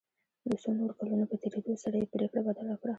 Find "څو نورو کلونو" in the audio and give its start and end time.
0.61-1.25